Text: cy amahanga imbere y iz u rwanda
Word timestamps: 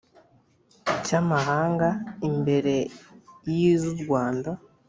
cy 1.05 1.11
amahanga 1.21 1.89
imbere 2.29 2.75
y 3.51 3.55
iz 3.71 3.81
u 3.93 3.95
rwanda 4.01 4.49